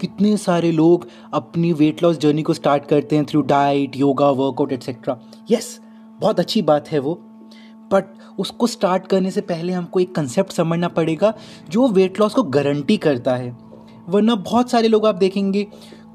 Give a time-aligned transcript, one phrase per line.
[0.00, 4.72] कितने सारे लोग अपनी वेट लॉस जर्नी को स्टार्ट करते हैं through diet yoga workout
[4.72, 5.18] etcetera
[5.50, 5.78] yes
[6.20, 7.14] बहुत अच्छी बात है वो।
[7.92, 8.04] बट
[8.38, 11.32] उसको स्टार्ट करने से पहले हमको एक कंसेप्ट समझना पड़ेगा
[11.70, 13.56] जो वेट लॉस को गारंटी करता है।
[14.08, 15.66] वरना बहुत सारे लोग आप देखेंगे,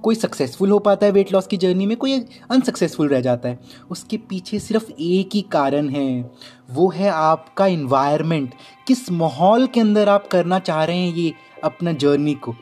[0.03, 2.19] कोई सक्सेसफुल हो पाता है वेट लॉस की जर्नी में, कोई
[2.51, 3.59] अनसक्सेसफुल रह जाता है।
[3.89, 6.31] उसके पीछे सिर्फ़ एक ही कारण है।
[6.71, 8.53] वो है आपका इन्वायरमेंट
[8.87, 12.55] किस माहौल के अंदर आप करना चाह रहे हैं ये अपना जर्नी को?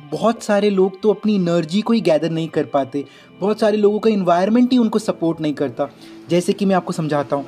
[0.00, 3.04] बहुत सारे लोग तो अपनी एनर्जी को ही गैदर नहीं कर पाते।
[3.40, 5.88] बहुत सारे लोगों का इन्वायरमेंट ही उनको सपोर्ट नहीं करता।
[6.30, 7.46] जैसे कि मैं आपको समझाता हूँ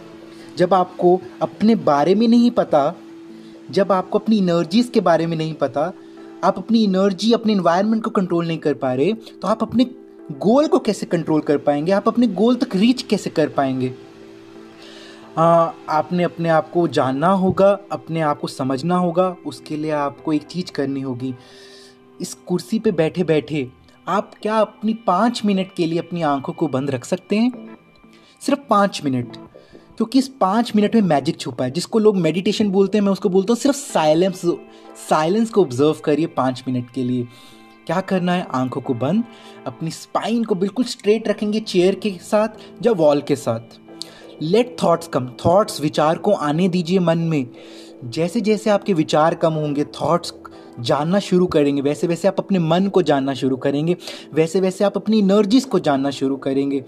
[0.58, 2.94] जब आपको अपने बारे में नहीं पता
[3.70, 5.92] जब आपको अपनी एनर्जीज के बारे में नहीं पता
[6.44, 9.84] आप अपनी एनर्जी अपने इन्वायरमेंट को कंट्रोल नहीं कर पा रहे तो आप अपने
[10.32, 11.92] गोल को कैसे कंट्रोल कर पाएँगे?
[11.92, 13.94] आप अपने गोल तक रीच कैसे कर पाएँगे?
[15.38, 15.44] आ,
[15.88, 20.42] आपने अपने आप को जानना होगा अपने आप को समझना होगा उसके लिए आपको एक
[20.42, 21.34] चीज़ करनी होगी।
[22.22, 23.66] इस कुर्सी पे बैठे बैठे
[24.06, 27.76] आप क्या अपनी पाँच मिनट के लिए अपनी आँखों को बंद रख सकते हैं?
[28.42, 29.36] सिर्फ़ पाँच मिनट,
[29.96, 33.28] क्योंकि इस पाँच मिनट में मैजिक छुपा है। जिसको लोग मेडिटेशन बोलते हैं, मैं उसको
[33.28, 34.42] बोलता हूँ, सिर्फ़ साइलेंस
[35.08, 37.26] साइलेंस को ऑब्ज़र्व करिए पाँच मिनट के लिए।
[37.86, 38.46] क्या करना है?
[38.54, 39.24] आँखों को बंद,
[39.66, 43.78] अपनी स्पाइन को बिल्कुल स्ट्रेट रखेंगे चेयर के साथ या वॉल के साथ।
[44.42, 47.46] लेट थॉट्स कम थॉट्स विचार को आने दीजिए मन में।
[48.04, 50.30] जैसे जैसे आपके विचार कम होंगे थॉट्स
[50.80, 53.96] जानना शुरू करेंगे। वैसे वैसे आप अपने मन को जानना शुरू करेंगे।
[54.34, 56.84] वैसे वैसे आप अपनी एनर्जीज को जानना शुरू करेंगे।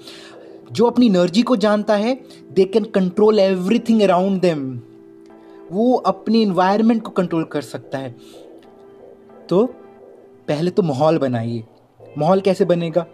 [0.72, 2.14] जो अपनी एनर्जी को जानता है
[2.52, 4.80] they can control everything around them
[5.72, 8.14] वो अपनी इन्वायरमेंट को कंट्रोल कर सकता है।
[9.48, 9.66] तो
[10.48, 11.64] पहले तो माहौल बनाइए।
[12.18, 13.06] माहौल कैसे बनेगा?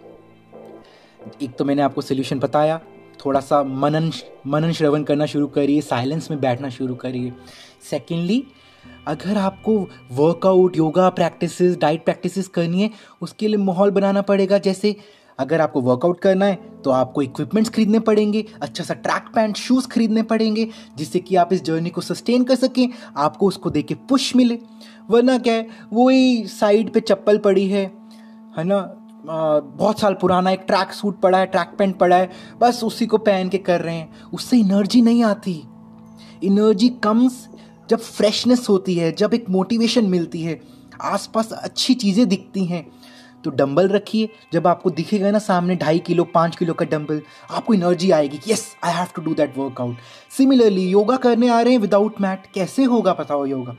[1.43, 2.81] एक तो मैंने आपको सोल्यूशन बताया।
[3.27, 4.11] थोड़ा सा मनन
[4.47, 7.33] मनन श्रवण करना शुरू करिए। साइलेंस में बैठना शुरू करिए।
[7.91, 8.45] सेकेंडली
[9.09, 9.79] अगर आपको
[10.13, 12.91] workout yoga practices diet practices करनी है,
[13.23, 14.97] उसके लिए माहौल बनाना पड़ेगा। जैसे
[15.39, 19.87] अगर आपको वर्कआउट करना है तो आपको इक्विपमेंट्स खरीदने पड़ेंगे अच्छा सा ट्रैक पैंट शूज़
[19.89, 23.95] खरीदने पड़ेंगे, जिससे कि आप इस जर्नी को सस्टेन कर सकें, आपको उसको दे के
[24.09, 24.59] पुश मिले।
[25.11, 27.85] वरना क्या है, वही साइड पे चप्पल पड़ी है
[28.59, 28.81] है ना?
[29.25, 32.31] बहुत साल पुराना एक ट्रैक सूट पड़ा है ट्रैक पैंट पड़ा है,
[32.61, 35.53] बस उसी को पहन के कर रहे हैं। उससे एनर्जी नहीं आती।
[36.45, 37.47] एनर्जी कम्स
[37.91, 40.61] जब फ्रेशनेस होती है, जब एक मोटिवेशन मिलती है,
[41.03, 42.87] आसपास अच्छी चीज़ें दिखती हैं
[43.45, 47.21] तो डंबल रखिए। जब आपको दिखेगा ना सामने ढाई किलो, पाँच किलो का डंबल
[47.51, 49.97] आपको एनर्जी आएगी yes I have to do that workout
[50.31, 53.77] similarly yoga करने आ रहे हैं विदाउट मैट कैसे होगा पता हो योगा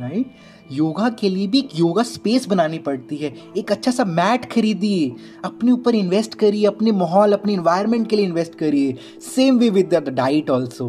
[0.00, 0.34] राइट?
[0.72, 5.14] योगा के लिए भी एक योगा स्पेस बनानी पड़ती है। एक अच्छा सा मैट खरीदिए,
[5.44, 8.96] अपने ऊपर इन्वेस्ट करिए, अपने माहौल, अपने इन्वायरमेंट के लिए इन्वेस्ट करिए।
[9.34, 10.88] Same way with the diet also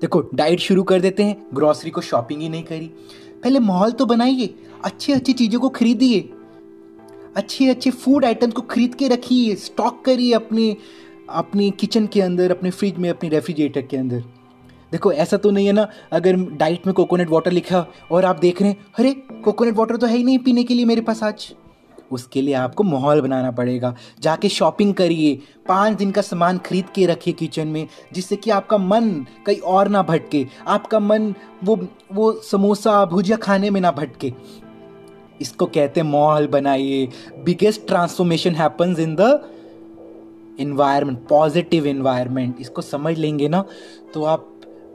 [0.00, 2.86] देखो डाइट शुरू कर देते हैं ग्रॉसरी को शॉपिंग ही नहीं करी।
[3.42, 4.54] पहले माहौल तो बनाइए
[4.84, 6.20] अच्छी अच्छी चीज़ों को खरीदिए।
[7.36, 10.76] अच्छे अच्छे फ़ूड आइटम्स को खरीद के रखिए स्टॉक करिए अपने
[11.30, 14.22] अपने किचन के अंदर, अपने फ्रिज में, अपने रेफ्रिजरेटर के अंदर।
[14.92, 18.62] देखो, ऐसा तो नहीं है ना, अगर डाइट में कोकोनट वाटर लिखा और आप देख
[18.62, 19.12] रहे हैं, अरे
[19.44, 21.52] कोकोनट वाटर तो है ही नहीं पीने के लिए मेरे पास आज।
[22.12, 25.38] उसके लिए आपको माहौल बनाना पड़ेगा। जाके शॉपिंग करिए।
[25.68, 29.10] पाँच दिन का सामान खरीद के रखिए किचन में, जिससे कि आपका मन
[29.46, 31.76] कहीं और ना भटके। आपका मन वो
[32.12, 34.32] वो समोसा, भुजिया खाने में ना भटके।
[35.40, 37.08] इसको कहते हैं माहौल बनाइए।
[37.44, 39.48] Biggest transformation happens in the
[40.60, 43.64] environment positive environment इसको समझ लेंगे ना
[44.14, 44.48] तो आप,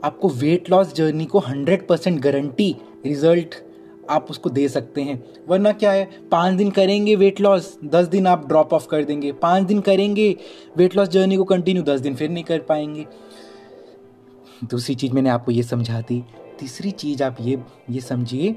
[0.04, 2.74] आपको वेट लॉस जर्नी को हंड्रेड परसेंट गारंटी
[3.06, 3.54] रिज़ल्ट
[4.10, 8.26] आप उसको दे सकते हैं। वरना क्या है, पाँच दिन करेंगे वेट लॉस दस दिन
[8.26, 10.36] आप ड्रॉप ऑफ़ कर देंगे। पाँच दिन करेंगे
[10.76, 13.06] वेट लॉस जर्नी को कंटिन्यू दस दिन फिर नहीं कर पाएँगे।
[14.64, 16.22] दूसरी चीज़ मैंने आपको ये समझा दी।
[16.60, 17.58] तीसरी चीज़ आप ये
[17.90, 18.52] ये समझिए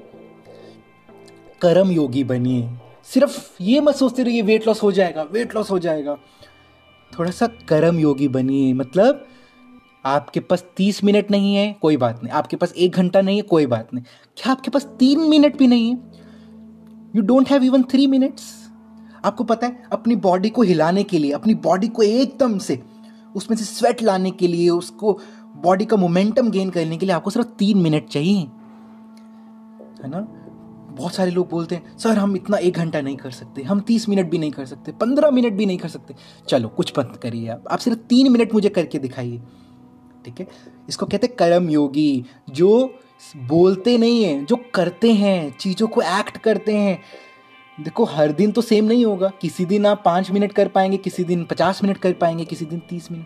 [1.62, 2.70] कर्म योगी बनिए।
[3.04, 6.18] सिर्फ़ ये मत सोचते रहिए वेट लॉस हो जाएगा वेट लॉस हो जाएगा।
[7.12, 9.26] थोड़ा सा कर्म योगी बनिए मतलब
[10.08, 13.42] आपके पास तीस मिनट नहीं है, कोई बात नहीं। आपके पास एक घंटा नहीं है,
[13.42, 14.04] कोई बात नहीं।
[14.38, 16.00] क्या आपके पास तीन मिनट भी नहीं है?
[17.16, 18.70] You don't have even three minutes
[19.26, 22.84] आपको पता है, अपनी बॉडी को हिलाने के लिए, अपनी बॉडी को एकदम से,
[23.36, 25.20] उसमें से स्वेट लाने के लिए, उसको
[25.56, 28.40] बॉडी का मोमेंटम गेन करने के लिए आपको सिर्फ़ तीन मिनट चाहिए।
[30.04, 30.20] है ना?
[30.92, 34.10] बहुत सारे लोग बोलते हैं, सर, हम इतना एक घंटा नहीं कर सकते, हम तीस
[34.10, 36.16] मिनट भी नहीं कर सकते, पंद्रह मिनट भी नहीं कर सकते।
[36.48, 39.42] चलो, कुछ बंद करिए आप। आप सिर्फ़ तीन मिनट मुझे करके दिखाइए।
[40.28, 40.48] ठीक है?
[40.90, 43.00] इसको कहते हैं कर्म योगी, जो
[43.38, 47.00] बोलते नहीं हैं, जो करते हैं, चीज़ों को एक्ट करते हैं।
[47.84, 51.24] देखो, हर दिन तो सेम नहीं होगा। किसी दिन आप पाँच मिनट कर पाएँगे, किसी
[51.24, 53.26] दिन पचास मिनट कर पाएँगे, किसी दिन तीस मिनट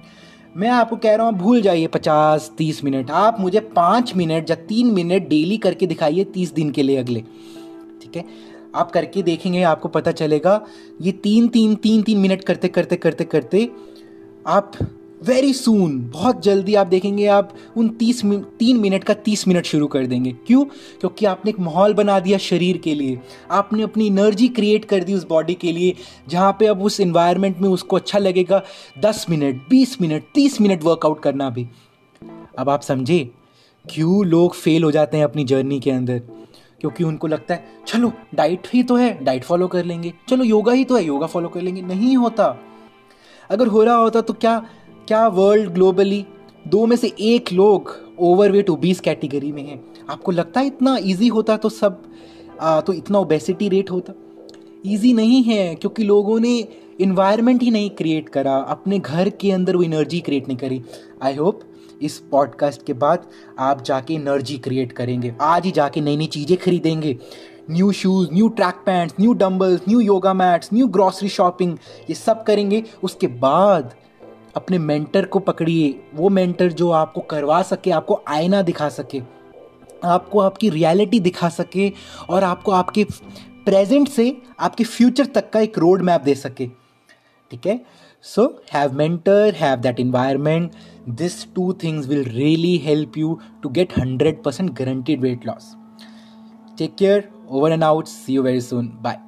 [0.57, 4.56] मैं आपको कह रहा हूँ भूल जाइए पचास, तीस मिनट आप मुझे पाँच मिनट या
[4.56, 7.21] तीन मिनट डेली करके दिखाइए तीस दिन के लिए अगले।
[8.01, 8.25] ठीक है?
[8.75, 10.65] आप करके देखेंगे, आपको पता चलेगा,
[11.01, 13.69] ये तीन तीन तीन तीन मिनट करते करते करते करते
[14.47, 14.71] आप
[15.23, 18.21] वेरी सून बहुत जल्दी आप देखेंगे आप उन तीस
[18.59, 20.63] तीन मिनट का तीस मिनट शुरू कर देंगे। क्यों?
[21.00, 23.19] क्योंकि आपने एक माहौल बना दिया शरीर के लिए।
[23.51, 25.95] आपने अपनी एनर्जी क्रिएट कर दी उस बॉडी के लिए,
[26.29, 28.62] जहाँ पे अब उस इन्वायरमेंट में उसको अच्छा लगेगा।
[29.00, 31.68] दस मिनट, बीस मिनट, तीस मिनट वर्कआउट करना भी।
[32.59, 33.31] अब आप समझे,
[33.89, 36.19] क्यों लोग फेल हो जाते हैं अपनी जर्नी के अंदर?
[36.81, 40.71] क्योंकि उनको लगता है, चलो डाइट ही तो है डाइट फॉलो कर लेंगे। चलो योगा
[40.71, 42.57] ही तो है योगा फॉलो कर लेंगे। नहीं होता।
[43.50, 44.65] अगर हो रहा होता तो क्या
[45.07, 46.25] क्या वर्ल्ड ग्लोबली
[46.65, 49.83] दो में से एक लोग ओवरवेट ओबीस कैटेगरी में हैं?
[50.09, 52.01] आपको लगता है इतना इजी होता तो सब
[52.62, 54.13] आ, तो इतना ओबेसिटी रेट होता?
[54.86, 56.68] इजी नहीं है क्योंकि लोगों ने
[57.00, 60.81] इन्वायरमेंट ही नहीं क्रिएट करा। अपने घर के अंदर वो एनर्जी क्रिएट नहीं करी।
[61.24, 61.62] आई होप
[62.01, 63.25] इस पॉडकास्ट के बाद
[63.59, 67.18] आप जाके एनर्जी क्रिएट करेंगे। आज ही जाके नई नई चीज़ें खरीदेंगे।
[67.71, 71.77] New shoes new track pants new dumbbells new yoga mats new grocery shopping
[72.09, 73.94] ये सब करेंगे। उसके बाद
[74.56, 79.21] अपने मेंटर को पकड़िए। वो मेंटर जो आपको करवा सके, आपको आईना दिखा सके,
[80.03, 81.92] आपको आपकी रियलिटी दिखा सके
[82.30, 83.06] और आपको आपके
[83.65, 86.68] प्रेजेंट से आपके फ्यूचर तक का एक रोड मैप दे सके।
[87.51, 87.80] ठीक है?
[88.24, 90.71] So have mentor have that environment
[91.09, 95.75] this two things will really help you to get hundred percent guaranteed weight loss
[96.77, 99.19] take care over and out see you very soon bye